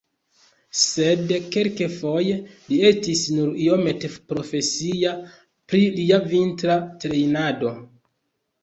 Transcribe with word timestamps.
Sed 0.83 1.33
kelkfoje 1.55 2.39
li 2.71 2.79
estis 2.91 3.21
nur 3.37 3.53
iomete 3.69 4.11
profesia 4.35 5.13
pri 5.29 5.85
lia 6.01 6.21
vintra 6.37 6.81
trejnado. 7.07 7.79